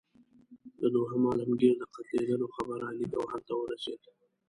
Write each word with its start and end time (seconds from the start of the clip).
د 0.79 0.81
دوهم 0.95 1.21
عالمګیر 1.29 1.73
د 1.77 1.83
قتلېدلو 1.93 2.47
خبر 2.55 2.79
علي 2.89 3.05
ګوهر 3.13 3.41
ته 3.47 3.53
ورسېد. 3.57 4.01